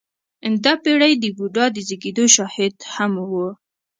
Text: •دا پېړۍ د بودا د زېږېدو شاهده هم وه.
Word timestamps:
•دا 0.63 0.73
پېړۍ 0.83 1.13
د 1.19 1.25
بودا 1.37 1.65
د 1.75 1.77
زېږېدو 1.87 2.25
شاهده 2.35 2.85
هم 2.95 3.13
وه. 3.31 3.49